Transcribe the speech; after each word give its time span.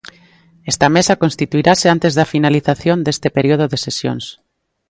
Esta 0.71 0.87
mesa 0.95 1.19
constituirase 1.23 1.87
antes 1.95 2.11
da 2.17 2.29
finalización 2.33 2.97
deste 3.01 3.27
período 3.37 3.65
de 3.71 3.77
sesións. 3.85 4.25